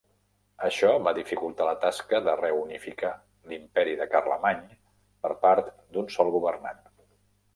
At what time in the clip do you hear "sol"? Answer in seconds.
6.17-6.33